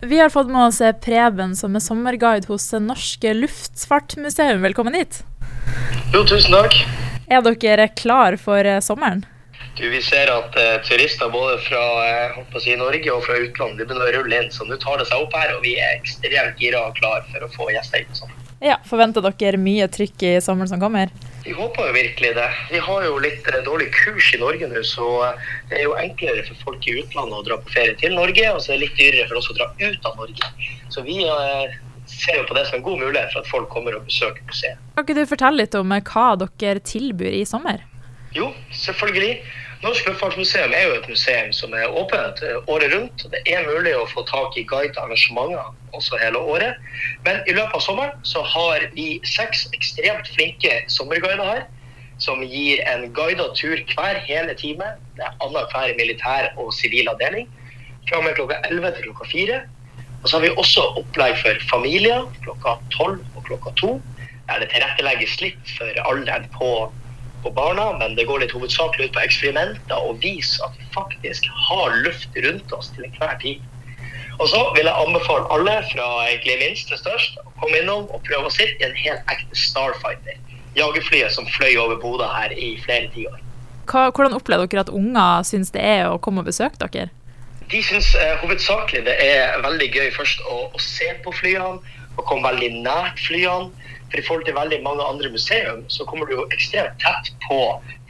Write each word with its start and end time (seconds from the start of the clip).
Vi 0.00 0.18
har 0.18 0.28
fått 0.28 0.46
med 0.46 0.66
oss 0.66 0.82
Preben 1.00 1.54
som 1.56 1.76
er 1.78 1.80
sommerguide 1.80 2.50
hos 2.50 2.66
Norske 2.84 3.30
Luftfartsmuseum. 3.32 4.60
Velkommen 4.60 4.92
hit. 4.92 5.22
Jo, 6.12 6.20
tusen 6.28 6.52
takk. 6.52 6.76
Er 7.32 7.40
dere 7.40 7.86
klar 7.96 8.36
for 8.36 8.60
eh, 8.60 8.82
sommeren? 8.84 9.22
Du, 9.78 9.86
vi 9.88 10.02
ser 10.04 10.28
at 10.28 10.58
uh, 10.60 10.74
turister 10.84 11.32
både 11.32 11.56
fra 11.64 11.80
uh, 12.36 12.58
si, 12.60 12.76
Norge 12.76 13.08
og 13.14 13.24
fra 13.24 13.38
utlandet 13.40 13.80
de 13.80 13.86
begynner 13.88 14.10
å 14.10 14.18
rulle 14.18 14.42
inn. 14.42 14.52
Så 14.52 14.68
nå 14.68 14.76
tar 14.84 15.00
det 15.00 15.08
seg 15.08 15.24
opp 15.24 15.32
her, 15.32 15.56
og 15.56 15.64
vi 15.64 15.78
er 15.80 15.96
ekstremt 15.96 16.60
gira 16.60 16.84
og 16.90 17.00
klar 17.00 17.24
for 17.32 17.48
å 17.48 17.50
få 17.56 17.70
gjester 17.72 18.04
inn. 18.04 18.12
Sånn. 18.20 18.36
Ja, 18.60 18.76
Forventer 18.84 19.24
dere 19.24 19.56
mye 19.56 19.88
trykk 19.88 20.28
i 20.28 20.36
sommeren 20.44 20.74
som 20.74 20.84
kommer? 20.84 21.08
Vi 21.46 21.52
håper 21.52 21.86
jo 21.86 21.92
virkelig 21.94 22.34
det. 22.34 22.48
Vi 22.70 22.78
har 22.82 23.04
jo 23.06 23.18
litt 23.22 23.46
eh, 23.46 23.62
dårlig 23.64 23.86
kurs 23.94 24.32
i 24.34 24.40
Norge 24.40 24.66
nå, 24.66 24.82
så 24.82 25.06
eh, 25.28 25.50
det 25.70 25.78
er 25.78 25.84
jo 25.86 25.94
enklere 26.00 26.42
for 26.48 26.62
folk 26.64 26.88
i 26.90 26.96
utlandet 26.98 27.38
å 27.38 27.44
dra 27.46 27.58
på 27.62 27.74
ferie 27.76 27.94
til 28.00 28.16
Norge, 28.18 28.48
og 28.50 28.58
så 28.64 28.72
er 28.72 28.80
det 28.80 28.88
litt 28.88 28.96
dyrere 28.98 29.28
for 29.30 29.38
oss 29.38 29.50
å 29.52 29.58
dra 29.58 29.68
ut 29.78 30.08
av 30.10 30.18
Norge. 30.18 30.48
Så 30.90 31.04
vi 31.06 31.20
eh, 31.22 31.76
ser 32.10 32.40
jo 32.40 32.48
på 32.48 32.56
det 32.58 32.64
som 32.66 32.80
en 32.80 32.86
god 32.88 32.98
mulighet 33.04 33.30
for 33.30 33.44
at 33.44 33.50
folk 33.52 33.70
kommer 33.70 33.94
og 33.94 34.08
besøker 34.08 34.42
museet. 34.48 34.82
Kan 34.96 35.06
ikke 35.06 35.18
du 35.20 35.22
fortelle 35.30 35.62
litt 35.62 35.78
om 35.78 35.94
hva 35.94 36.26
dere 36.42 36.82
tilbyr 36.82 37.38
i 37.38 37.44
sommer? 37.46 37.86
Jo, 38.34 38.50
selvfølgelig. 38.74 39.38
Norsk 39.84 40.06
Luftfartsmuseum 40.08 40.72
er 40.72 40.86
jo 40.86 40.92
et 40.96 41.08
museum 41.10 41.50
som 41.52 41.74
er 41.76 41.92
åpent 42.00 42.40
eh, 42.40 42.56
året 42.72 42.94
rundt. 42.94 43.26
Det 43.32 43.42
er 43.44 43.66
mulig 43.68 43.92
å 43.92 44.06
få 44.08 44.22
tak 44.24 44.56
i 44.56 44.64
guidearrangementer 44.64 45.68
også 45.96 46.16
hele 46.22 46.40
året. 46.40 46.80
Men 47.26 47.42
i 47.44 47.52
løpet 47.52 47.76
av 47.76 47.84
sommeren 47.84 48.24
så 48.24 48.40
har 48.54 48.86
vi 48.96 49.18
seks 49.28 49.66
ekstremt 49.76 50.32
flinke 50.32 50.78
sommerguider 50.96 51.44
her. 51.44 51.66
Som 52.24 52.40
gir 52.40 52.80
en 52.88 53.10
guidet 53.12 53.50
tur 53.60 53.76
hver 53.92 54.22
hele 54.24 54.56
time. 54.56 54.94
Det 55.18 55.28
er 55.28 55.36
annenhver 55.44 55.92
militær 56.00 56.48
og 56.56 56.72
sivil 56.72 57.12
avdeling. 57.12 57.50
Fra 58.08 58.22
og 58.22 58.24
med 58.24 58.38
klokka 58.40 58.62
11 58.70 58.96
til 58.96 59.10
klokka 59.10 59.28
4. 59.34 59.62
Og 60.22 60.28
så 60.30 60.38
har 60.38 60.46
vi 60.46 60.54
også 60.56 60.86
opplegg 61.02 61.36
for 61.42 61.66
familier 61.68 62.24
klokka 62.46 62.78
12 62.96 63.20
og 63.20 63.42
klokka 63.44 63.76
2. 63.84 63.96
Der 64.48 64.64
det 64.64 64.72
tilrettelegges 64.72 65.36
litt 65.44 65.76
for 65.76 66.06
alderen 66.08 66.48
på 66.56 66.70
på 67.46 67.54
barna, 67.54 67.92
men 68.00 68.18
det 68.18 68.26
går 68.28 68.42
litt 68.42 68.54
hovedsakelig 68.56 69.08
ut 69.08 69.16
på 69.16 69.22
eksperimenter 69.22 70.02
og 70.10 70.20
vise 70.24 70.60
at 70.66 70.76
vi 70.80 70.90
faktisk 70.96 71.46
har 71.68 71.96
luft 72.02 72.36
rundt 72.44 72.76
oss 72.76 72.90
til 72.96 73.06
enhver 73.06 73.38
tid. 73.42 73.64
Og 74.36 74.50
så 74.52 74.60
vil 74.76 74.84
jeg 74.84 75.06
anbefale 75.06 75.48
alle, 75.54 75.78
fra 75.92 76.06
egentlig 76.26 76.58
minst 76.60 76.90
til 76.90 77.00
størst, 77.00 77.38
å 77.40 77.54
komme 77.62 77.80
innom 77.80 78.04
og 78.10 78.24
prøve 78.26 78.50
å 78.50 78.52
sitte 78.52 78.82
i 78.82 78.88
en 78.88 78.98
helt 79.00 79.32
ekte 79.32 79.56
Starfighter. 79.56 80.40
Jagerflyet 80.76 81.32
som 81.32 81.48
fløy 81.54 81.78
over 81.80 81.96
Bodø 82.02 82.26
her 82.28 82.52
i 82.52 82.74
flere 82.84 83.08
tiår. 83.14 83.38
Hvordan 83.86 84.34
opplever 84.36 84.68
dere 84.68 84.82
at 84.84 84.92
unger 84.92 85.46
syns 85.46 85.72
det 85.72 85.80
er 85.80 86.10
å 86.10 86.18
komme 86.20 86.42
og 86.42 86.50
besøke 86.50 86.76
dere? 86.82 87.08
De 87.70 87.80
syns 87.82 88.12
eh, 88.14 88.34
hovedsakelig 88.42 89.06
det 89.08 89.14
er 89.22 89.56
veldig 89.64 89.88
gøy 89.94 90.10
først 90.14 90.42
å, 90.50 90.66
å 90.74 90.82
se 90.82 91.08
på 91.24 91.32
flyene, 91.34 91.80
og 92.16 92.24
komme 92.28 92.50
veldig 92.50 92.82
nært 92.84 93.20
flyene. 93.24 93.72
For 94.10 94.20
i 94.20 94.26
forhold 94.26 94.46
til 94.46 94.56
veldig 94.56 94.80
mange 94.84 95.04
andre 95.04 95.30
museum, 95.34 95.84
så 95.90 96.06
kommer 96.06 96.28
du 96.28 96.36
jo 96.36 96.48
ekstremt 96.54 96.98
tett 97.02 97.32
på 97.48 97.60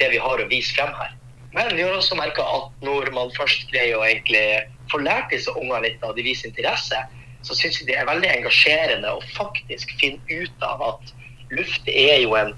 det 0.00 0.10
vi 0.12 0.20
har 0.20 0.42
å 0.42 0.48
vise 0.50 0.74
frem 0.76 0.92
her. 0.98 1.14
Men 1.56 1.72
vi 1.72 1.86
har 1.86 1.94
også 1.96 2.18
merka 2.18 2.44
at 2.44 2.84
når 2.84 3.08
man 3.16 3.32
først 3.36 3.70
greier 3.72 3.96
å 3.96 4.04
egentlig 4.04 4.44
få 4.92 5.00
lært 5.00 5.32
disse 5.32 5.52
ungene 5.56 5.86
litt, 5.86 6.02
av 6.04 6.12
de 6.18 6.26
viser 6.26 6.50
interesse, 6.50 6.98
så 7.46 7.56
syns 7.56 7.80
jeg 7.80 7.88
det 7.88 7.96
er 7.96 8.08
veldig 8.08 8.28
engasjerende 8.28 9.14
å 9.14 9.22
faktisk 9.36 9.94
finne 10.00 10.20
ut 10.28 10.66
av 10.66 10.82
at 10.84 11.14
luft 11.56 11.88
er 11.88 12.20
jo 12.24 12.36
en 12.36 12.52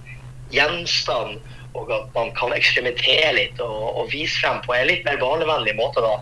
gjenstand, 0.55 1.39
og 1.77 1.91
at 1.93 2.15
man 2.15 2.31
kan 2.35 2.51
eksperimentere 2.57 3.33
litt 3.37 3.59
og, 3.63 3.83
og 4.01 4.09
vise 4.11 4.41
frem 4.41 4.63
på 4.65 4.75
en 4.75 4.89
litt 4.89 5.05
mer 5.07 5.19
barnevennlig 5.21 5.77
måte 5.79 6.03
da, 6.03 6.15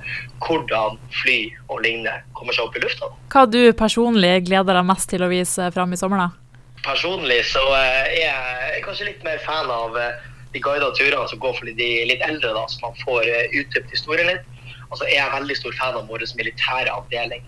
hvordan 0.45 0.99
fly 1.23 1.39
og 1.71 1.81
lignende 1.85 2.19
kommer 2.37 2.57
seg 2.57 2.67
opp 2.67 2.77
i 2.77 2.83
lufta. 2.83 3.09
Hva 3.33 3.47
du 3.49 3.61
personlig 3.79 4.35
gleder 4.51 4.77
deg 4.77 4.89
mest 4.91 5.09
til 5.15 5.25
å 5.25 5.31
vise 5.33 5.71
frem 5.73 5.95
i 5.95 6.01
sommer, 6.01 6.27
da? 6.27 6.46
Personlig 6.85 7.43
så 7.51 7.63
eh, 7.77 8.19
er 8.25 8.75
jeg 8.75 8.85
kanskje 8.85 9.11
litt 9.11 9.25
mer 9.27 9.41
fan 9.45 9.71
av 9.73 9.97
eh, 10.01 10.27
de 10.55 10.63
guidede 10.63 10.93
turene 10.99 11.29
som 11.31 11.41
går 11.43 11.57
for 11.59 11.69
de 11.81 11.89
litt 12.11 12.25
eldre, 12.27 12.53
da, 12.57 12.65
så 12.71 12.83
man 12.85 12.99
får 13.03 13.29
eh, 13.31 13.59
utdypt 13.61 13.95
historien 13.95 14.31
litt. 14.31 14.45
Og 14.91 15.01
så 15.01 15.09
er 15.09 15.19
jeg 15.19 15.35
veldig 15.35 15.57
stor 15.59 15.75
fan 15.81 15.99
av 15.99 16.07
vår 16.11 16.25
militære 16.39 16.93
avdeling. 16.93 17.43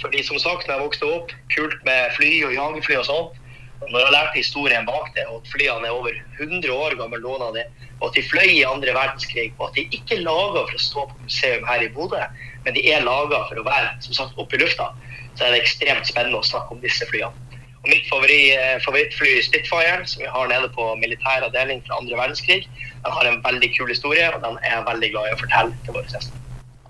Fordi 0.00 0.20
som 0.26 0.38
sagt, 0.42 0.66
når 0.66 0.74
jeg 0.74 0.84
vokste 0.84 1.08
opp, 1.16 1.32
kult 1.54 1.80
med 1.86 2.12
fly 2.16 2.30
og 2.48 2.54
jagerfly 2.56 3.00
og 3.00 3.08
sånt. 3.08 3.40
Når 3.84 4.00
jeg 4.00 4.12
lærte 4.14 4.38
historien 4.38 4.86
bak 4.88 5.10
det, 5.16 5.24
og 5.28 5.42
at 5.42 5.50
flyene 5.52 5.88
er 5.88 5.92
over 5.92 6.14
100 6.38 6.70
år 6.72 6.94
gamle, 6.96 7.32
av 7.42 7.56
det, 7.56 7.64
og 8.00 8.06
at 8.08 8.16
de 8.16 8.22
fløy 8.26 8.50
i 8.54 8.64
andre 8.68 8.94
verdenskrig, 8.96 9.50
og 9.58 9.66
at 9.68 9.78
de 9.78 9.84
ikke 9.96 10.16
er 10.18 10.24
laga 10.24 10.62
for 10.64 10.78
å 10.78 10.84
stå 10.84 11.04
på 11.10 11.26
museum 11.26 11.66
her 11.68 11.84
i 11.84 11.90
Bodø, 11.92 12.22
men 12.64 12.76
de 12.76 12.84
er 12.90 13.04
laga 13.04 13.42
for 13.50 13.60
å 13.60 13.66
være 13.66 13.92
som 14.06 14.16
sagt, 14.16 14.38
oppe 14.40 14.56
i 14.56 14.62
lufta, 14.62 14.88
så 15.34 15.46
er 15.46 15.54
det 15.54 15.64
ekstremt 15.64 16.08
spennende 16.08 16.40
å 16.40 16.46
snakke 16.46 16.76
om 16.76 16.80
disse 16.84 17.06
flyene. 17.10 17.43
Og 17.84 17.90
mitt 17.92 18.06
favori, 18.08 18.40
favorittfly 18.80 19.34
Spitfire, 19.44 20.06
som 20.08 20.22
vi 20.24 20.30
har 20.32 20.48
nede 20.48 20.70
på 20.72 20.86
militær 20.96 21.44
avdeling 21.44 21.82
fra 21.84 21.98
andre 22.00 22.16
verdenskrig, 22.16 22.62
den 23.04 23.12
har 23.12 23.28
en 23.28 23.42
veldig 23.44 23.68
kul 23.74 23.92
historie, 23.92 24.30
og 24.32 24.40
den 24.40 24.56
er 24.62 24.78
jeg 24.78 24.86
veldig 24.86 25.10
glad 25.12 25.28
i 25.28 25.34
å 25.34 25.40
fortelle 25.42 25.84
til 25.84 25.98
våre 25.98 26.08
gjester. 26.08 26.40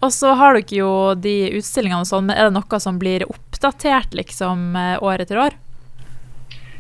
Og 0.05 0.13
så 0.13 0.35
har 0.39 0.55
dere 0.55 0.79
jo 0.79 0.93
de 1.19 1.35
utstillingene 1.59 2.05
og 2.05 2.09
sånn, 2.11 2.29
men 2.29 2.39
er 2.39 2.47
det 2.47 2.55
noe 2.59 2.81
som 2.83 2.99
blir 3.01 3.25
oppdatert 3.27 4.15
liksom 4.15 4.75
eh, 4.79 4.97
år 5.03 5.25
etter 5.25 5.41
år? 5.41 5.57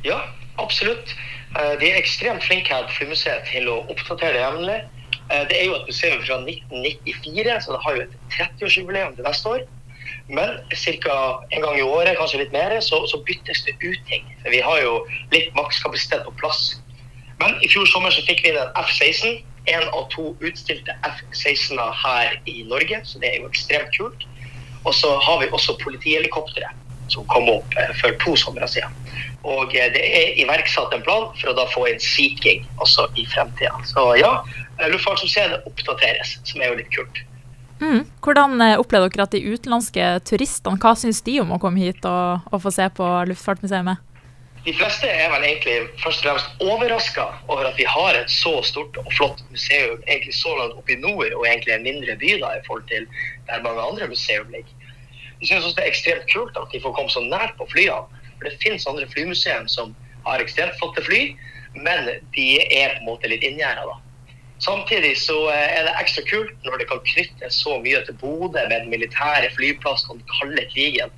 Ja, 0.05 0.21
absolutt. 0.63 1.15
Eh, 1.57 1.75
de 1.81 1.91
er 1.91 1.99
ekstremt 1.99 2.45
flinke 2.45 2.75
her 2.75 2.85
på 2.87 2.99
Flymuseet 3.01 3.49
til 3.49 3.71
å 3.73 3.81
oppdatere 3.89 4.37
det 4.37 4.45
jevnlig. 4.45 4.83
Det 5.25 5.57
er 5.57 5.71
jo 5.71 5.77
et 5.79 5.87
museum 5.89 6.19
fra 6.21 6.37
1994, 6.45 7.53
så 7.65 7.73
det 7.73 7.79
har 7.81 7.95
jo 7.97 8.03
et 8.03 8.17
30-årsjubileum 8.35 9.15
til 9.17 9.25
neste 9.25 9.53
år. 9.55 9.63
Men 10.29 10.57
ca. 11.05 11.17
en 11.51 11.61
gang 11.61 11.79
i 11.79 11.83
året, 11.83 12.17
kanskje 12.17 12.41
litt 12.41 12.53
mer, 12.53 12.73
så, 12.81 13.03
så, 13.07 13.21
byttes 13.27 13.65
det 13.67 13.75
ut 13.83 14.01
ting. 14.09 14.25
For 14.43 14.55
vi 14.55 14.62
har 14.65 14.81
jo 14.81 14.95
litt 15.35 15.51
makskapasitet 15.57 16.25
på 16.25 16.33
plass. 16.41 16.79
Men 17.43 17.59
i 17.61 17.69
fjor 17.69 17.89
sommer 17.91 18.15
så 18.15 18.25
fikk 18.25 18.45
vi 18.47 18.55
den 18.57 18.71
F-16. 18.81 19.43
Én 19.69 19.84
av 19.97 20.09
to 20.13 20.33
utstilte 20.45 20.97
F-16-er 21.09 21.93
her 22.01 22.34
i 22.49 22.63
Norge, 22.69 23.01
så 23.09 23.21
det 23.21 23.31
er 23.31 23.43
jo 23.43 23.51
ekstremt 23.51 23.93
kult. 23.97 24.27
Og 24.84 24.93
så 24.97 25.13
har 25.27 25.41
vi 25.41 25.53
også 25.53 25.77
politihelikoptre 25.81 26.69
som 27.13 27.25
kom 27.29 27.49
opp 27.53 27.77
eh, 27.81 27.93
for 28.01 28.17
to 28.25 28.34
somre 28.41 28.69
siden. 28.69 28.93
Og 29.45 29.75
eh, 29.77 29.91
det 29.93 30.05
er 30.05 30.41
iverksatt 30.41 30.93
en 30.97 31.05
plan 31.05 31.31
for 31.41 31.53
å 31.53 31.57
da 31.57 31.67
få 31.73 31.87
inn 31.91 32.01
Sea 32.01 32.33
King 32.41 32.65
også 32.84 33.07
i 33.21 33.27
fremtida. 33.33 33.73
Så 33.89 34.07
ja, 34.21 34.34
Luftfartsmuseet 34.81 35.69
oppdateres, 35.69 36.39
som 36.49 36.63
er 36.63 36.73
jo 36.73 36.81
litt 36.81 36.93
kult. 36.95 37.25
Mm. 37.81 38.05
Hvordan 38.23 38.61
eh, 38.62 38.79
opplever 38.81 39.11
dere 39.11 39.27
at 39.27 39.35
de 39.35 39.43
utenlandske 39.45 40.09
turistene, 40.29 40.79
hva 40.81 40.95
syns 40.99 41.23
de 41.27 41.39
om 41.43 41.55
å 41.55 41.61
komme 41.62 41.83
hit 41.83 42.05
og, 42.09 42.45
og 42.53 42.62
få 42.62 42.73
se 42.75 42.87
på 42.97 43.09
Luftfartsmuseet? 43.31 44.11
De 44.65 44.73
fleste 44.73 45.09
er 45.11 45.29
vel 45.29 45.43
egentlig 45.45 45.91
først 46.01 46.23
og 46.23 46.31
fremst 46.31 46.63
overraska 46.65 47.27
over 47.53 47.67
at 47.69 47.77
vi 47.77 47.84
har 47.84 48.17
et 48.17 48.31
så 48.33 48.55
stort 48.65 48.97
og 48.97 49.11
flott 49.13 49.43
museum 49.53 49.99
egentlig 50.07 50.33
så 50.39 50.55
langt 50.57 50.79
oppe 50.79 50.95
i 50.95 51.01
nord, 51.03 51.34
og 51.37 51.45
egentlig 51.45 51.75
en 51.75 51.84
mindre 51.84 52.17
by 52.23 52.31
da, 52.41 52.55
i 52.57 52.65
forhold 52.65 52.87
til 52.89 53.05
der 53.51 53.67
mange 53.67 53.84
andre 53.84 54.09
museum 54.09 54.49
ligger. 54.55 54.89
De 55.41 55.51
syns 55.51 55.67
også 55.67 55.77
det 55.77 55.84
er 55.84 55.93
ekstremt 55.93 56.31
kult 56.33 56.57
at 56.57 56.73
de 56.73 56.81
får 56.81 56.95
komme 56.97 57.13
så 57.13 57.21
nært 57.27 57.53
på 57.59 57.69
flyene. 57.75 58.23
For 58.39 58.49
det 58.49 58.57
finnes 58.63 58.89
andre 58.89 59.05
flymuseum 59.13 59.69
som 59.69 59.93
har 60.25 60.41
ekstremt 60.41 60.79
flotte 60.81 61.05
fly, 61.05 61.34
men 61.77 62.09
de 62.33 62.49
er 62.65 62.97
på 62.97 63.03
en 63.03 63.09
måte 63.11 63.29
litt 63.29 63.45
inngjerda. 63.45 63.99
Samtidig 64.62 65.16
så 65.19 65.37
eh, 65.50 65.78
er 65.78 65.88
det 65.88 65.94
ekstra 66.00 66.22
kult 66.28 66.66
når 66.66 66.81
det 66.81 66.88
kan 66.91 67.03
knytte 67.10 67.50
så 67.53 67.78
mye 67.82 68.03
til 68.06 68.16
Bodø 68.20 68.60
med 68.69 68.76
den 68.76 68.91
militære 68.92 69.50
flyplassen 69.56 70.15
og 70.15 70.20
den 70.20 70.28
kalde 70.38 70.66
krigen. 70.72 71.10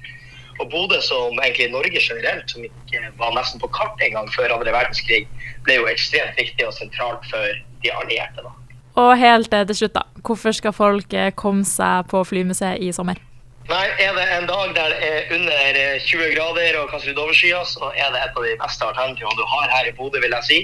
Og 0.56 0.70
Bodø, 0.72 1.00
som 1.04 1.36
egentlig 1.42 1.68
Norge 1.70 2.00
generelt, 2.00 2.50
som 2.50 2.64
ikke 2.64 3.02
var 3.20 3.34
nesten 3.36 3.60
på 3.60 3.68
kart 3.76 4.00
engang 4.00 4.30
før 4.32 4.56
andre 4.56 4.72
verdenskrig, 4.72 5.26
ble 5.66 5.80
jo 5.82 5.88
ekstremt 5.90 6.38
viktig 6.40 6.64
og 6.66 6.72
sentralt 6.78 7.28
for 7.30 7.60
de 7.84 7.92
allierte. 7.92 8.40
da. 8.42 8.54
Og 8.96 9.12
helt 9.20 9.52
eh, 9.52 9.66
til 9.68 9.82
slutt, 9.82 9.96
da. 9.98 10.06
Hvorfor 10.24 10.56
skal 10.56 10.72
folk 10.72 11.12
eh, 11.12 11.32
komme 11.36 11.64
seg 11.68 12.08
på 12.10 12.24
Flymuseet 12.24 12.80
i 12.80 12.92
sommer? 12.96 13.20
Nei, 13.66 13.86
Er 13.98 14.14
det 14.14 14.24
en 14.30 14.46
dag 14.46 14.72
der 14.76 14.92
det 14.94 15.06
er 15.10 15.32
under 15.34 15.98
20 15.98 16.34
grader 16.36 16.76
og 16.80 16.90
kanskje 16.90 17.10
litt 17.10 17.18
overskyet, 17.18 17.66
så 17.66 17.90
er 17.98 18.12
det 18.14 18.20
et 18.22 18.36
av 18.38 18.44
de 18.46 18.54
beste 18.60 18.86
alternativene 18.86 19.36
du 19.36 19.42
har 19.52 19.72
her 19.74 19.88
i 19.90 19.94
Bodø, 19.96 20.20
vil 20.22 20.36
jeg 20.38 20.48
si. 20.48 20.58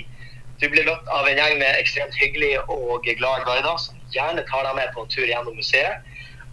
Du 0.62 0.68
blir 0.70 0.86
møtt 0.86 1.08
av 1.10 1.26
en 1.26 1.38
gjeng 1.40 1.56
med 1.58 1.74
ekstremt 1.80 2.14
hyggelige 2.14 2.60
og 2.70 3.02
glade 3.18 3.42
guider 3.48 3.78
som 3.82 3.98
gjerne 4.14 4.44
tar 4.46 4.62
deg 4.68 4.76
med 4.78 4.92
på 4.94 5.02
en 5.02 5.10
tur 5.10 5.26
gjennom 5.26 5.56
museet. 5.58 6.04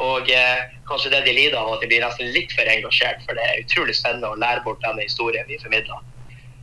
Og 0.02 0.32
eh, 0.34 0.64
kanskje 0.90 1.12
det 1.14 1.20
de 1.28 1.36
lider 1.36 1.58
av, 1.60 1.76
at 1.76 1.84
de 1.84 1.90
blir 1.92 2.02
nesten 2.02 2.32
litt 2.34 2.56
for 2.56 2.72
engasjert, 2.72 3.22
for 3.28 3.38
det 3.38 3.46
er 3.46 3.62
utrolig 3.62 3.94
spennende 4.00 4.32
å 4.32 4.40
lære 4.42 4.64
bort 4.66 4.82
denne 4.82 5.06
historien 5.06 5.46
vi 5.46 5.60
formidler. 5.62 6.02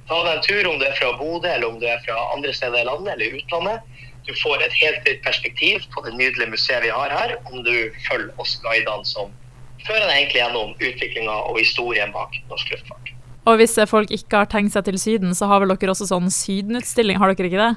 Ta 0.09 0.19
deg 0.25 0.33
en 0.33 0.45
tur 0.47 0.71
om 0.73 0.81
du 0.81 0.87
er 0.89 0.99
fra 0.99 1.13
Bodø, 1.21 1.51
eller 1.53 1.69
om 1.69 1.79
du 1.83 1.87
er 1.87 2.03
fra 2.07 2.17
andre 2.35 2.55
steder 2.57 2.83
i 2.83 2.89
landet 2.89 3.13
eller 3.15 3.39
utlandet. 3.39 4.03
Du 4.27 4.33
får 4.41 4.65
et 4.67 4.79
helt 4.81 5.07
nytt 5.07 5.23
perspektiv 5.23 5.87
på 5.95 6.03
det 6.03 6.17
nydelige 6.17 6.51
museet 6.51 6.83
vi 6.83 6.95
har 6.95 7.15
her, 7.15 7.37
om 7.53 7.63
du 7.67 7.75
følger 8.09 8.43
oss 8.43 8.57
guidene 8.65 9.07
som 9.07 9.31
fører 9.87 10.09
deg 10.09 10.17
egentlig 10.17 10.43
gjennom 10.43 10.75
utviklinga 10.81 11.37
og 11.47 11.61
historien 11.63 12.15
bak 12.15 12.35
norsk 12.51 12.75
luftfart. 12.75 13.16
Og 13.47 13.61
hvis 13.61 13.77
folk 13.87 14.11
ikke 14.11 14.43
har 14.43 14.49
tenkt 14.51 14.75
seg 14.75 14.87
til 14.89 14.99
Syden, 14.99 15.35
så 15.39 15.47
har 15.51 15.63
vel 15.63 15.71
dere 15.75 15.93
også 15.93 16.09
sånn 16.11 16.27
Sydenutstilling, 16.35 17.21
har 17.23 17.31
dere 17.31 17.51
ikke 17.51 17.61
det? 17.63 17.75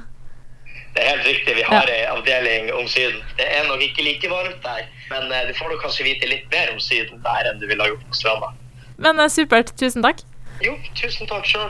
Det 0.95 1.03
er 1.03 1.11
helt 1.13 1.27
riktig, 1.27 1.53
vi 1.59 1.65
har 1.67 1.89
ei 1.93 1.99
avdeling 2.09 2.71
om 2.73 2.87
Syden. 2.89 3.19
Det 3.37 3.45
er 3.45 3.67
nok 3.69 3.83
ikke 3.85 4.05
like 4.07 4.31
varmt 4.31 4.63
der, 4.65 4.87
men 5.11 5.29
eh, 5.29 5.45
du 5.49 5.53
får 5.57 5.69
nok 5.69 5.83
kanskje 5.85 6.07
vite 6.07 6.29
litt 6.31 6.47
mer 6.49 6.73
om 6.73 6.81
Syden 6.81 7.21
der 7.25 7.51
enn 7.51 7.61
du 7.61 7.67
ville 7.69 7.85
ha 7.85 7.91
gjort 7.91 8.07
på 8.09 8.17
stranda. 8.17 8.49
Men 8.97 9.21
eh, 9.21 9.29
supert. 9.29 9.75
Tusen 9.79 10.05
takk. 10.05 10.25
Jo, 10.65 10.73
tusen 10.97 11.29
takk 11.29 11.45
sjøl. 11.47 11.69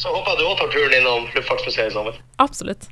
Så 0.00 0.10
håper 0.10 0.34
jeg 0.34 0.40
du 0.40 0.48
òg 0.48 0.58
tar 0.58 0.72
turen 0.74 0.96
innom 0.98 1.28
Luftfartsmuseet 1.36 1.92
i 1.92 1.94
sommer. 1.94 2.18
Absolutt. 2.42 2.88